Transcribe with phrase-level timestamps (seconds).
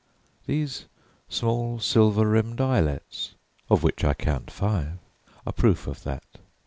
[0.47, 0.87] These
[1.29, 3.35] small silver rimmed eyelets,
[3.69, 4.97] of which I count five,
[5.45, 6.39] are proof of that.